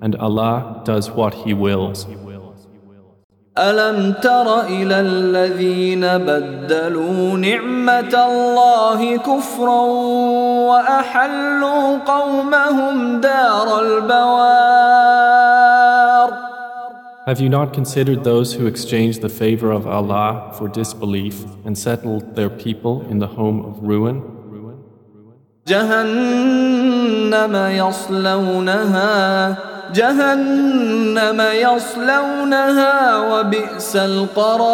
And 0.00 0.14
Allah 0.14 0.82
does 0.84 1.10
what 1.10 1.34
He 1.34 1.52
wills. 1.54 2.06
ألم 3.58 4.12
تر 4.22 4.60
إلى 4.60 5.00
الذين 5.00 6.00
بدلوا 6.00 7.36
نعمة 7.36 8.14
الله 8.30 9.16
كفرا 9.16 9.80
وأحلوا 10.70 11.98
قومهم 11.98 13.20
دار 13.20 13.80
البوار 13.80 15.18
Have 17.26 17.40
you 17.40 17.48
not 17.50 17.74
considered 17.74 18.24
those 18.24 18.54
who 18.54 18.66
exchanged 18.66 19.20
the 19.20 19.28
favor 19.28 19.70
of 19.70 19.86
Allah 19.86 20.50
for 20.56 20.66
disbelief 20.68 21.44
and 21.66 21.76
settled 21.76 22.34
their 22.36 22.48
people 22.48 23.04
in 23.10 23.18
the 23.18 23.26
home 23.26 23.66
of 23.66 23.82
ruin? 23.82 24.22
جهنم 25.68 27.54
يصلونها 27.56 29.56
جهنم 29.93 31.41
يصلونها 31.41 33.17
وبئس 33.19 33.95
القرار 33.95 34.73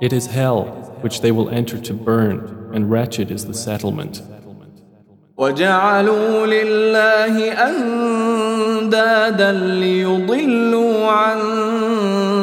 It 0.00 0.12
is 0.12 0.26
hell 0.26 0.62
which 1.02 1.20
they 1.20 1.30
will 1.30 1.48
enter 1.50 1.78
to 1.78 1.92
burn, 1.94 2.38
and 2.74 2.90
wretched 2.90 3.30
is 3.30 3.46
the 3.46 3.54
settlement. 3.54 4.22
وجعلوا 5.36 6.46
لله 6.46 7.52
أندادا 7.68 9.52
ليضلوا 9.52 11.06
عن 11.10 11.38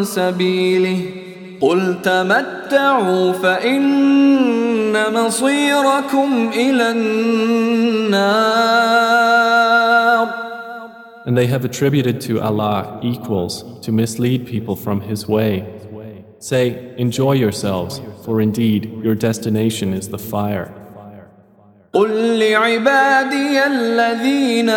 سبيله 0.04 1.19
قل 1.61 2.03
تمتعوا 2.03 3.33
فإن 3.33 5.13
مصيركم 5.13 6.51
إلى 6.55 6.91
النار 6.91 8.35
And 11.27 11.39
they 11.39 11.47
have 11.47 11.65
attributed 11.65 12.21
to 12.29 12.39
Allah 12.43 13.01
equals 13.03 13.65
to 13.81 13.91
mislead 13.91 14.47
people 14.47 14.77
from 14.77 15.01
His 15.01 15.27
way. 15.27 15.65
Say, 16.39 16.93
enjoy 16.99 17.33
yourselves, 17.33 18.03
for 18.27 18.43
indeed 18.43 18.93
your 19.03 19.15
destination 19.15 19.95
is 19.95 20.11
the 20.11 20.19
fire. 20.19 20.71
قل 21.95 22.39
لعبادي 22.39 23.67
الذين 23.67 24.71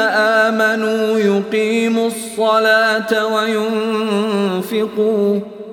آمنوا 0.44 1.20
يقيموا 1.20 2.08
الصلاة 2.08 3.28
وينفقوا 3.36 5.40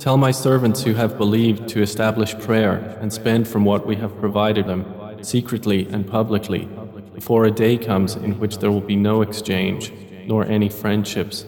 tell 0.00 0.16
my 0.16 0.30
servants 0.30 0.82
who 0.82 0.94
have 0.94 1.18
believed 1.18 1.68
to 1.68 1.82
establish 1.82 2.38
prayer 2.38 2.96
and 3.00 3.12
spend 3.12 3.48
from 3.48 3.64
what 3.64 3.86
we 3.86 3.96
have 3.96 4.16
provided 4.18 4.66
them, 4.66 4.84
secretly 5.22 5.86
and 5.90 6.06
publicly, 6.06 6.68
before 7.14 7.44
a 7.44 7.50
day 7.50 7.76
comes 7.76 8.14
in 8.16 8.38
which 8.38 8.58
there 8.58 8.70
will 8.70 8.80
be 8.80 8.96
no 8.96 9.22
exchange, 9.22 9.92
nor 10.26 10.44
any 10.44 10.68
friendships. 10.68 11.46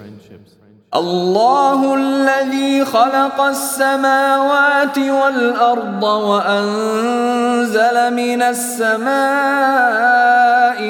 الله 0.94 1.94
الذي 1.94 2.84
خلق 2.84 3.40
السماوات 3.40 4.98
والأرض 4.98 6.02
وأنزل 6.02 7.96
من 8.14 8.42
السماء 8.42 9.08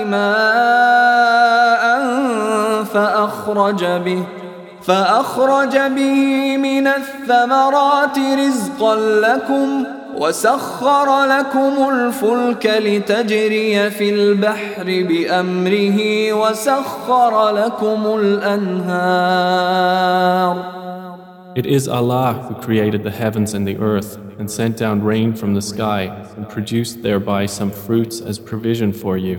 ماء 0.04 1.84
فأخرج 2.84 3.84
به 3.84 4.24
فأخرج 4.82 5.76
به 5.76 6.56
من 6.56 6.86
الثمرات 6.86 8.18
رزقا 8.18 8.96
لكم 8.96 9.84
وسخر 10.16 11.24
لكم 11.24 11.88
الفلك 11.90 12.66
لتجري 12.66 13.90
في 13.90 14.10
البحر 14.10 14.84
بأمره 14.84 16.32
وسخر 16.32 17.50
لكم 17.50 18.18
الأنهار 18.20 19.58
It 21.56 21.66
is 21.66 21.88
Allah 21.88 22.34
who 22.46 22.54
created 22.54 23.02
the 23.02 23.10
heavens 23.10 23.52
and 23.52 23.66
the 23.66 23.78
earth 23.78 24.16
and 24.38 24.48
sent 24.48 24.76
down 24.76 25.02
rain 25.02 25.34
from 25.34 25.54
the 25.54 25.62
sky 25.62 26.02
and 26.36 26.48
produced 26.48 27.02
thereby 27.02 27.46
some 27.46 27.72
fruits 27.72 28.20
as 28.20 28.38
provision 28.38 28.92
for 28.92 29.16
you 29.16 29.38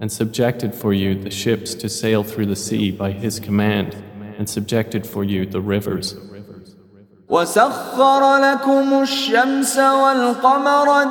and 0.00 0.12
subjected 0.12 0.72
for 0.74 0.92
you 0.92 1.16
the 1.16 1.30
ships 1.30 1.74
to 1.74 1.88
sail 1.88 2.22
through 2.22 2.46
the 2.46 2.54
sea 2.54 2.92
by 2.92 3.10
His 3.10 3.40
command 3.40 3.96
and 4.38 4.48
subjected 4.48 5.06
for 5.06 5.24
you 5.24 5.46
the 5.46 5.60
rivers. 5.60 6.16
وسخر 7.28 8.36
لكم 8.36 9.02
الشمس 9.02 9.78
والقمر 9.78 11.04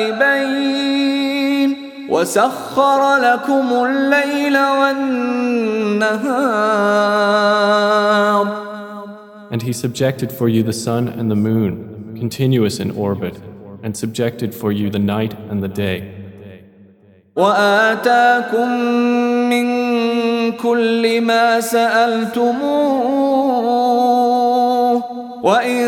دائبين 0.00 0.90
وسخر 2.10 3.16
لكم 3.16 3.86
الليل 3.86 4.58
والنهار 4.58 6.20
And 9.52 9.62
he 9.62 9.72
subjected 9.72 10.30
for 10.30 10.48
you 10.48 10.62
the 10.62 10.72
sun 10.72 11.08
and 11.08 11.28
the 11.30 11.34
moon, 11.34 12.14
continuous 12.16 12.78
in 12.78 12.92
orbit, 12.92 13.36
and 13.82 13.96
subjected 13.96 14.54
for 14.54 14.70
you 14.70 14.90
the 14.90 15.00
night 15.00 15.34
and 15.50 15.60
the 15.62 15.68
day. 15.68 16.20
وآتاكم 17.36 18.68
من 19.50 19.83
كل 20.58 21.20
ما 21.20 21.60
سألتموه 21.60 23.30
وإن 25.42 25.84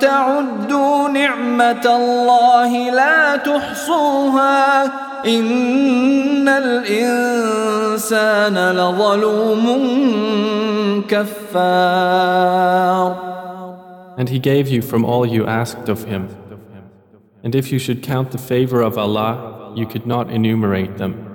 تعدوا 0.00 1.08
نعمة 1.08 1.86
الله 1.86 2.90
لا 2.90 3.36
تحصوها 3.36 4.84
إن 5.26 6.48
الإنسان 6.48 7.50
لظلوم 8.72 9.66
كفار 11.08 12.50
And 14.16 14.28
he 14.28 14.38
gave 14.38 14.68
you 14.68 14.82
from 14.82 15.04
all 15.04 15.24
you 15.24 15.46
asked 15.46 15.88
of 15.88 16.04
him. 16.04 16.28
And 17.42 17.54
if 17.54 17.72
you 17.72 17.78
should 17.78 18.02
count 18.02 18.32
the 18.32 18.38
favor 18.38 18.82
of 18.82 18.98
Allah, 18.98 19.72
you 19.74 19.86
could 19.86 20.06
not 20.06 20.28
enumerate 20.30 20.98
them. 20.98 21.33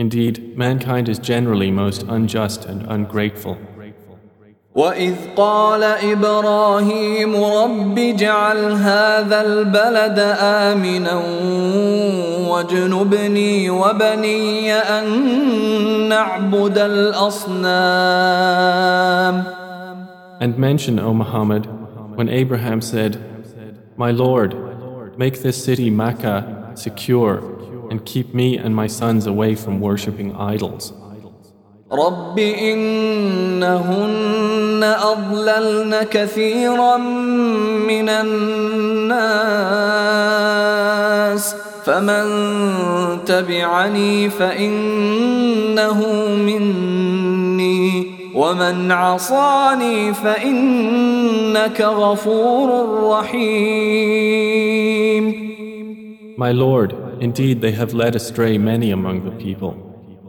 Indeed, 0.00 0.56
mankind 0.56 1.08
is 1.08 1.18
generally 1.18 1.70
most 1.70 2.02
unjust 2.02 2.64
and 2.66 2.86
ungrateful. 2.86 3.56
وإذ 4.76 5.14
قال 5.36 5.82
إبراهيم 5.82 7.44
رب 7.44 7.98
اجعل 7.98 8.72
هذا 8.72 9.40
البلد 9.40 10.18
آمنا 10.40 11.22
واجنبني 12.48 13.70
وبني 13.70 14.72
أن 14.74 15.04
نعبد 16.08 16.78
الأصنام 16.78 18.06
And 20.38 20.58
mention, 20.58 20.98
O 20.98 21.14
Muhammad, 21.14 21.66
when 22.14 22.28
Abraham 22.28 22.82
said, 22.82 23.16
My 23.96 24.10
Lord, 24.10 24.54
make 25.16 25.40
this 25.40 25.64
city 25.64 25.88
Makkah 25.88 26.72
secure 26.74 27.49
and 27.91 27.99
keep 28.05 28.33
me 28.33 28.57
and 28.57 28.73
my 28.73 28.87
sons 28.87 29.27
away 29.27 29.53
from 29.53 29.81
worshipping 29.81 30.33
idols. 30.35 30.93
رب 31.91 32.39
إنهن 32.39 33.63
أضللن 34.83 36.03
كثيرا 36.03 36.97
من 37.87 38.09
الناس 38.09 39.15
فمن 41.85 42.25
تبعني 43.25 44.29
فإنه 44.29 45.99
مني 46.35 48.11
ومن 48.35 48.91
عصاني 48.91 50.13
فإنك 50.13 51.81
غفور 51.81 52.69
رحيم 53.11 54.61
My 56.36 56.52
Lord, 56.52 56.92
indeed 57.20 57.60
they 57.60 57.72
have 57.72 57.94
led 57.94 58.14
astray 58.14 58.58
many 58.58 58.90
among 58.90 59.24
the 59.24 59.30
people. 59.44 59.74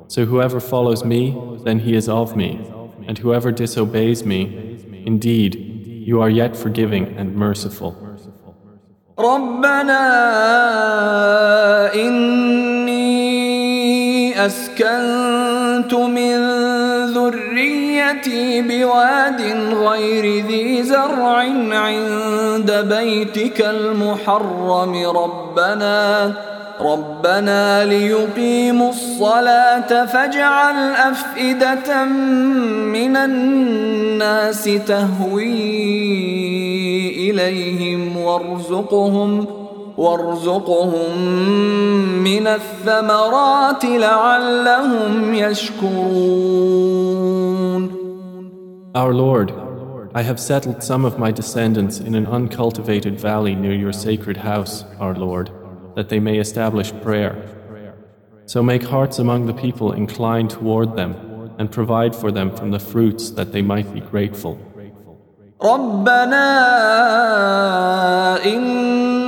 So 0.08 0.26
whoever 0.26 0.60
follows 0.60 1.04
me, 1.04 1.36
then 1.66 1.80
he 1.80 1.96
is 1.96 2.08
of 2.08 2.36
me, 2.36 2.60
and 3.08 3.18
whoever 3.18 3.52
disobeys 3.52 4.26
me, 4.26 4.42
indeed, 5.06 5.56
you 6.08 6.22
are 6.22 6.30
yet 6.30 6.56
forgiving 6.56 7.06
and 7.18 7.36
merciful. 7.36 7.96
ربنا 9.20 10.04
إني 11.96 13.26
أسكنت 14.46 15.61
من 15.95 16.37
ذريتي 17.07 18.63
بواد 18.63 19.41
غير 19.75 20.47
ذي 20.47 20.83
زرع 20.83 21.37
عند 21.73 22.71
بيتك 22.95 23.61
المحرم. 23.61 24.95
ربنا 25.07 26.33
ربنا 26.81 27.85
ليقيموا 27.85 28.91
الصلاة 28.91 30.05
فاجعل 30.05 30.93
أفئدة 30.93 32.05
من 32.95 33.17
الناس 33.17 34.65
تهوي 34.87 35.71
إليهم 37.31 38.17
وارزقهم. 38.17 39.62
وارزقهم 39.98 41.18
من 42.24 42.48
الثمرات 42.48 43.86
لعلهم 43.86 45.34
يشكرون 45.34 46.68
Our 48.96 49.14
Lord, 49.14 49.52
I 50.16 50.24
have 50.24 50.40
settled 50.40 50.82
some 50.82 51.06
of 51.06 51.20
my 51.20 51.32
descendants 51.32 52.00
in 52.00 52.16
an 52.16 52.26
uncultivated 52.26 53.20
valley 53.20 53.54
near 53.54 53.74
your 53.74 53.94
sacred 53.94 54.38
house, 54.38 54.84
our 55.00 55.14
Lord, 55.14 55.52
that 55.96 56.10
they 56.10 56.20
may 56.20 56.40
establish 56.40 56.92
prayer. 57.04 57.36
So 58.48 58.64
make 58.64 58.84
hearts 58.84 59.20
among 59.20 59.46
the 59.46 59.54
people 59.54 59.92
incline 59.92 60.48
toward 60.48 60.96
them 60.96 61.12
and 61.60 61.72
provide 61.72 62.16
for 62.16 62.32
them 62.32 62.50
from 62.56 62.72
the 62.72 62.80
fruits 62.80 63.30
that 63.32 63.52
they 63.52 63.62
might 63.62 63.94
be 63.94 64.00
grateful. 64.00 64.58
ربنا 65.62 66.48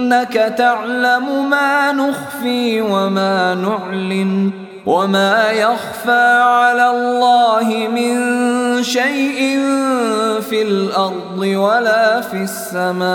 إنك 0.04 0.34
تعلم 0.58 1.50
ما 1.50 1.92
نخفي 1.92 2.82
وما 2.82 3.56
نعلن 3.56 4.52
وما 4.86 5.52
يخفى 5.52 6.42
على 6.44 6.90
الله 6.92 7.88
من 7.88 8.14
شيء 8.84 9.40
في 10.42 10.62
الأرض 10.62 11.40
ولا 11.40 12.22
في 12.22 12.44
السماء 12.44 13.10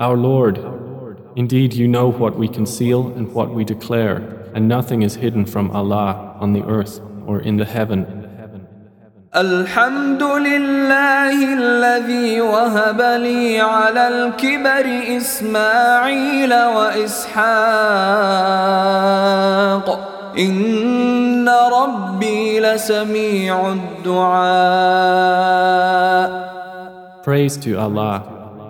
Our 0.00 0.16
Lord, 0.16 0.56
indeed 1.36 1.74
you 1.74 1.86
know 1.86 2.08
what 2.10 2.34
we 2.38 2.48
conceal 2.48 3.08
and 3.16 3.30
what 3.34 3.50
we 3.50 3.64
declare, 3.64 4.22
and 4.54 4.66
nothing 4.66 5.02
is 5.02 5.16
hidden 5.16 5.44
from 5.44 5.70
Allah 5.72 6.36
on 6.40 6.54
the 6.54 6.64
earth 6.64 7.00
or 7.26 7.40
in 7.40 7.58
the 7.58 7.66
heaven. 7.66 8.23
الحمد 9.35 10.23
لله 10.23 11.53
الذي 11.53 12.41
وهب 12.41 13.01
لي 13.01 13.59
على 13.59 14.07
الكبر 14.07 15.17
إسماعيل 15.17 16.53
وإسحاق 16.53 17.35
إن 20.39 21.49
ربي 21.49 22.59
لسميع 22.59 23.71
الدعاء 23.71 24.45
Praise 27.25 27.57
to 27.57 27.77
Allah, 27.77 28.23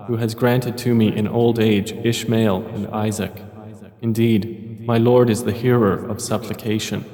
who 0.08 0.16
has 0.18 0.34
granted 0.34 0.80
to 0.80 0.96
me 0.96 1.16
in 1.16 1.28
old 1.28 1.60
age 1.60 1.92
Ishmael 2.04 2.66
and 2.74 2.88
Isaac. 2.88 3.34
Indeed, 4.02 4.82
my 4.88 4.98
Lord 4.98 5.30
is 5.30 5.44
the 5.44 5.52
hearer 5.52 5.94
of 6.10 6.20
supplication. 6.20 7.06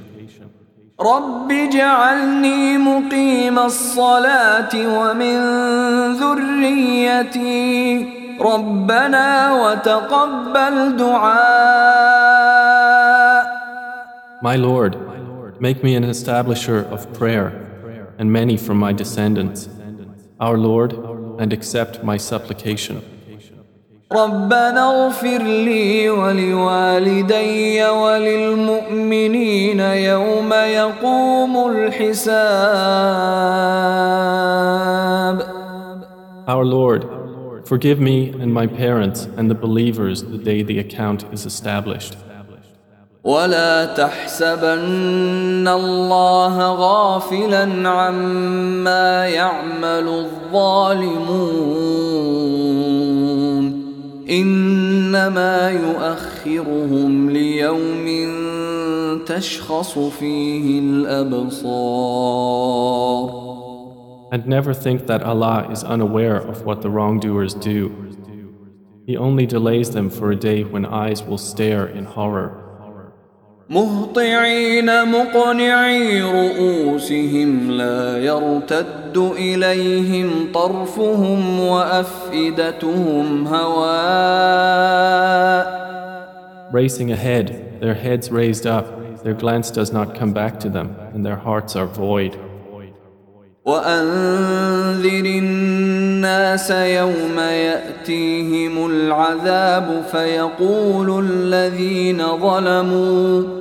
رب 1.01 1.53
اجعلني 1.53 2.79
مقيم 2.79 3.59
الصلاة 3.59 4.75
ومن 4.75 5.37
ذريتي 6.13 8.07
ربنا 8.41 9.53
وتقبل 9.53 10.97
دعاء 10.97 12.37
My 14.43 14.57
Lord, 14.57 14.97
make 15.61 15.83
me 15.83 15.95
an 15.97 16.05
establisher 16.05 16.81
of 16.95 17.13
prayer 17.13 17.67
and 18.19 18.31
many 18.31 18.57
from 18.57 18.79
my 18.79 18.93
descendants. 18.93 19.69
Our 20.39 20.59
Lord, 20.59 20.93
and 21.39 21.53
accept 21.53 22.03
my 22.03 22.17
supplication. 22.17 23.03
ربنا 24.14 25.06
اغفر 25.06 25.44
لي 25.44 26.10
ولوالدي 26.10 27.86
وللمؤمنين 27.88 29.80
يوم 29.80 30.54
يقوم 30.54 31.68
الحساب 31.68 32.52
Our 36.48 36.66
Lord, 36.66 37.06
forgive 37.66 38.00
me 38.02 38.32
and 38.42 38.54
my 38.54 38.68
parents 38.68 39.30
and 39.38 39.50
the 39.50 39.56
believers 39.56 40.24
the 40.24 40.38
day 40.38 40.64
the 40.64 40.80
account 40.80 41.24
is 41.32 41.46
established. 41.46 42.18
ولا 43.24 43.86
تحسبن 43.86 45.68
الله 45.68 46.74
غافلا 46.74 47.90
عما 47.90 49.28
يعمل 49.28 50.08
الظالمون 50.08 51.62
انما 54.30 55.70
يؤخرهم 55.70 57.30
ليوم 57.30 58.06
تشخص 59.26 60.00
فيه 60.00 60.80
الابصار 60.80 62.32
And 64.34 64.48
never 64.48 64.74
think 64.74 65.08
that 65.08 65.24
Allah 65.24 65.68
is 65.70 65.84
unaware 65.84 66.38
of 66.38 66.64
what 66.64 66.82
the 66.82 66.90
wrongdoers 66.90 67.54
do. 67.54 67.92
He 69.06 69.18
only 69.18 69.46
delays 69.46 69.90
them 69.92 70.10
for 70.10 70.32
a 70.32 70.38
day 70.38 70.64
when 70.64 70.86
eyes 70.86 71.22
will 71.22 71.38
stare 71.38 71.86
in 71.86 72.06
horror. 72.06 72.62
مهطعين 73.70 75.06
مقنعي 75.12 76.22
رؤوسهم 76.22 77.72
لا 77.72 78.18
يرتد 78.18 79.01
إليهم 79.18 80.52
طرفهم 80.54 81.60
وأفئدتهم 81.60 83.48
هواء 83.48 84.92
Racing 86.72 87.12
ahead, 87.12 87.82
their 87.82 87.94
heads 87.94 88.32
raised 88.32 88.66
up, 88.66 88.86
their 89.24 89.34
glance 89.34 89.72
does 89.72 89.92
not 89.92 90.16
come 90.16 90.32
back 90.32 90.58
to 90.62 90.70
them, 90.70 90.96
and 91.14 91.26
their 91.26 91.36
hearts 91.36 91.76
are 91.76 91.86
void. 91.86 92.38
وأنذر 93.66 95.26
الناس 95.26 96.72
يوم 96.72 97.40
يأتيهم 97.40 98.86
العذاب 98.86 100.04
فيقول 100.12 101.26
الذين 101.26 102.38
ظلموا 102.38 103.61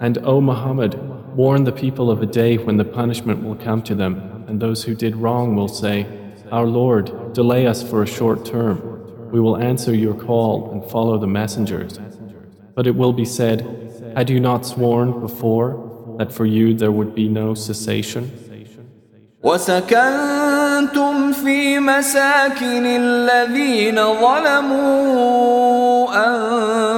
And 0.00 0.18
O 0.18 0.40
Muhammad, 0.40 0.94
warn 1.36 1.64
the 1.64 1.72
people 1.72 2.10
of 2.10 2.22
a 2.22 2.26
day 2.26 2.56
when 2.56 2.76
the 2.76 2.84
punishment 2.84 3.42
will 3.44 3.56
come 3.56 3.82
to 3.82 3.94
them, 3.94 4.44
and 4.48 4.60
those 4.60 4.84
who 4.84 4.94
did 4.94 5.14
wrong 5.16 5.54
will 5.56 5.68
say, 5.68 6.06
Our 6.50 6.66
Lord, 6.66 7.32
delay 7.34 7.66
us 7.66 7.82
for 7.82 8.02
a 8.02 8.06
short 8.06 8.44
term. 8.44 9.30
We 9.30 9.40
will 9.40 9.56
answer 9.56 9.94
your 9.94 10.14
call 10.14 10.72
and 10.72 10.82
follow 10.90 11.18
the 11.18 11.26
messengers. 11.26 11.98
But 12.74 12.86
it 12.86 12.96
will 12.96 13.12
be 13.12 13.24
said, 13.24 13.58
Had 14.16 14.30
you 14.30 14.40
not 14.40 14.66
sworn 14.66 15.20
before 15.20 16.16
that 16.18 16.32
for 16.32 16.46
you 16.46 16.74
there 16.74 16.92
would 16.92 17.14
be 17.14 17.28
no 17.28 17.54
cessation? 17.54 18.30
وسكنتم 19.44 21.13
في 21.45 21.79
مساكن 21.79 22.85
الذين 22.85 23.95
ظلموا 23.95 26.07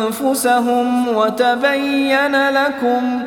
أنفسهم 0.07 1.07
وتبين 1.07 2.49
لكم 2.49 3.21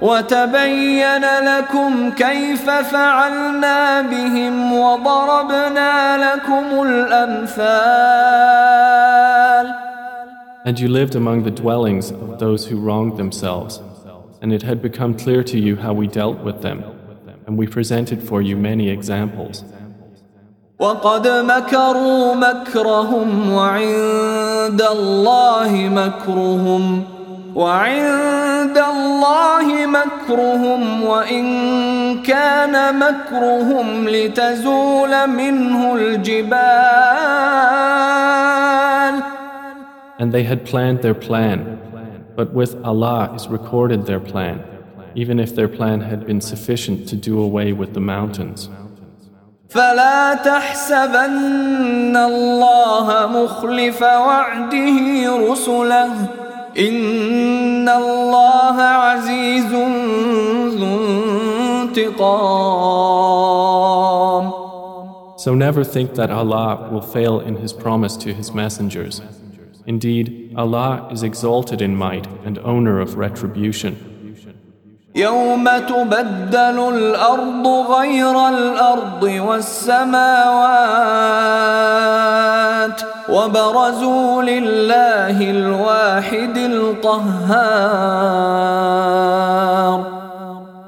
وتبين 0.00 1.24
لكم 1.44 2.10
كيف 2.10 2.70
فعلنا 2.70 4.02
بهم 4.02 4.72
وضربنا 4.72 6.18
لكم 6.26 6.82
الأمثال 6.82 7.72
And 10.64 10.78
you 10.78 10.88
lived 10.88 11.16
among 11.16 11.42
the 11.42 11.50
dwellings 11.50 12.12
of 12.12 12.38
those 12.38 12.68
who 12.68 12.78
wronged 12.78 13.16
themselves, 13.18 13.80
and 14.40 14.52
it 14.52 14.62
had 14.62 14.80
become 14.80 15.12
clear 15.24 15.42
to 15.42 15.58
you 15.58 15.74
how 15.76 15.92
we 15.92 16.06
dealt 16.06 16.38
with 16.38 16.62
them, 16.62 16.84
and 17.46 17.58
we 17.58 17.66
presented 17.66 18.22
for 18.22 18.40
you 18.40 18.56
many 18.56 18.88
examples. 18.88 19.64
وقد 20.82 21.28
مكروا 21.28 22.34
مكرهم 22.34 23.52
وعند 23.52 24.82
الله 24.82 25.70
مكرهم 25.72 27.04
وعند 27.54 28.78
الله 28.78 29.86
مكرهم 29.86 31.02
وإن 31.04 31.44
كان 32.22 32.98
مكرهم 32.98 34.08
لتزول 34.08 35.26
منه 35.30 35.94
الجبال 35.94 36.72
And 40.18 40.32
they 40.32 40.42
had 40.42 40.64
planned 40.64 41.02
their 41.02 41.14
plan, 41.14 41.58
but 42.36 42.52
with 42.52 42.74
Allah 42.84 43.32
is 43.36 43.46
recorded 43.48 44.06
their 44.06 44.20
plan, 44.20 44.64
even 45.14 45.38
if 45.38 45.54
their 45.54 45.68
plan 45.68 46.00
had 46.00 46.26
been 46.26 46.40
sufficient 46.40 47.08
to 47.10 47.16
do 47.16 47.40
away 47.40 47.72
with 47.72 47.94
the 47.94 48.00
mountains. 48.00 48.68
فلا 49.71 50.33
تحسبن 50.33 52.17
الله 52.17 53.27
مخلف 53.27 54.01
وعده 54.01 55.37
رسله 55.51 56.11
إن 56.79 57.89
الله 57.89 58.81
عزيز 58.81 59.73
ذو 60.77 60.87
انتقام 61.83 63.47
So 65.37 65.53
never 65.53 65.83
think 65.83 66.15
that 66.15 66.31
Allah 66.31 66.89
will 66.91 67.01
fail 67.01 67.39
in 67.39 67.57
His 67.57 67.71
promise 67.71 68.17
to 68.17 68.33
His 68.33 68.53
messengers. 68.53 69.21
Indeed, 69.85 70.53
Allah 70.57 71.07
is 71.11 71.23
exalted 71.23 71.81
in 71.81 71.95
might 71.95 72.27
and 72.43 72.57
owner 72.59 72.99
of 72.99 73.15
retribution. 73.15 74.10
يوم 75.15 75.65
تبدل 75.65 76.79
الأرض 76.93 77.67
غير 77.67 78.49
الأرض 78.49 79.23
والسماوات 79.23 80.17
وبرزوا 83.29 84.43
لله 84.43 85.49
الواحد 85.51 86.57
القهار 86.57 87.77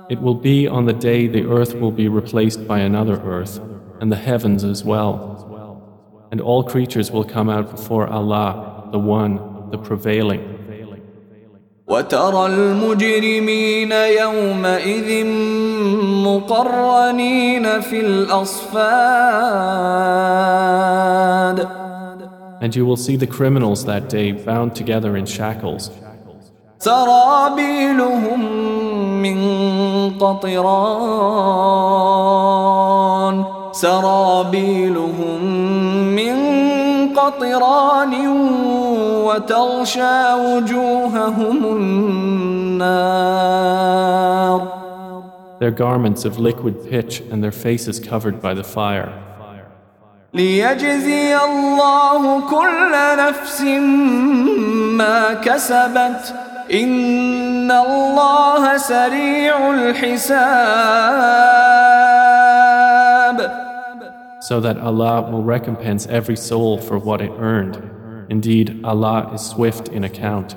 It 0.10 0.22
will 0.22 0.36
be 0.36 0.68
on 0.68 0.86
the 0.86 0.94
day 0.94 1.28
the 1.28 1.46
earth 1.46 1.76
will 1.76 1.92
be 1.92 2.08
replaced 2.08 2.68
by 2.68 2.80
another 2.80 3.22
earth, 3.22 3.60
and 4.02 4.12
the 4.12 4.16
heavens 4.16 4.64
as 4.64 4.84
well. 4.84 5.38
And 6.32 6.42
all 6.42 6.64
creatures 6.64 7.12
will 7.12 7.24
come 7.24 7.48
out 7.48 7.70
before 7.70 8.08
Allah, 8.08 8.90
the 8.92 8.98
One, 8.98 9.70
the 9.70 9.78
Prevailing. 9.78 10.53
وترى 11.89 12.47
المجرمين 12.47 13.93
يومئذ 13.93 15.27
مقرنين 16.25 17.81
في 17.81 18.01
الأصفاد 18.01 18.75
And 22.61 22.75
you 22.75 22.87
will 22.87 22.97
see 22.97 23.17
the 23.17 23.27
criminals 23.27 23.85
that 23.85 24.09
day 24.09 24.33
bound 24.33 24.75
together 24.75 25.17
in 25.19 25.27
shackles. 25.27 25.91
سرابيلهم 26.79 28.41
من 29.23 29.39
قطران 30.19 30.85
سرابيلهم 33.73 35.45
من 36.17 36.54
قطران 37.25 38.15
وتغشى 39.27 40.33
وجوههم 40.33 41.59
النار. 41.65 43.15
Their 45.61 45.71
garments 45.71 46.25
of 46.25 46.39
liquid 46.39 46.75
pitch 46.91 47.23
and 47.31 47.43
their 47.43 47.53
faces 47.53 47.99
covered 48.01 48.43
by 48.43 48.55
the 48.55 48.65
fire. 48.65 49.13
ليجزي 50.35 51.37
الله 51.45 52.41
كل 52.51 52.93
نفس 53.19 53.61
ما 55.01 55.35
كسبت. 55.35 56.35
إن 56.73 57.71
الله 57.71 58.77
سريع 58.77 59.71
الحساب. 59.71 61.25
So 64.44 64.60
that 64.62 64.78
Allah 64.78 65.30
will 65.30 65.44
recompense 65.44 66.08
every 66.08 66.38
soul 66.38 66.78
for 66.78 66.98
what 66.98 67.22
it 67.22 67.32
earned. 67.38 67.78
Indeed, 68.30 68.80
Allah 68.84 69.32
is 69.34 69.42
swift 69.42 69.90
in 69.90 70.04
account. 70.04 70.56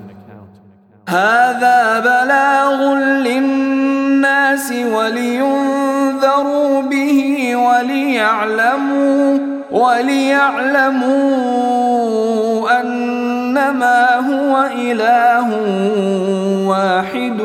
هذا 1.08 2.00
بلاغ 2.00 2.94
للناس 3.26 4.72
ولينذروا 4.72 6.82
به 6.82 7.56
وليعلموا 7.56 9.38
وليعلموا 11.12 12.80
أنما 12.80 14.16
هو 14.16 14.66
إله 14.78 15.48
واحد 16.68 17.40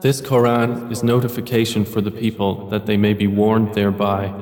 This 0.00 0.20
Quran 0.20 0.92
is 0.92 1.02
notification 1.02 1.84
for 1.84 2.00
the 2.00 2.12
people 2.12 2.68
that 2.68 2.86
they 2.86 2.96
may 2.96 3.14
be 3.14 3.26
warned 3.26 3.74
thereby, 3.74 4.32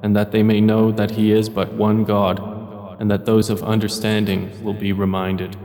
and 0.00 0.14
that 0.14 0.30
they 0.30 0.44
may 0.44 0.60
know 0.60 0.92
that 0.92 1.10
He 1.10 1.32
is 1.32 1.48
but 1.48 1.72
one 1.72 2.04
God, 2.04 2.40
and 3.00 3.10
that 3.10 3.26
those 3.26 3.50
of 3.50 3.64
understanding 3.64 4.50
will 4.62 4.74
be 4.74 4.92
reminded. 4.92 5.56